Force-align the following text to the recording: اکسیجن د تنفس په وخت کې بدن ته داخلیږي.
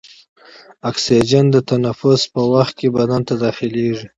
اکسیجن 0.89 1.45
د 1.51 1.57
تنفس 1.69 2.21
په 2.33 2.41
وخت 2.53 2.73
کې 2.79 2.87
بدن 2.97 3.21
ته 3.27 3.33
داخلیږي. 3.43 4.07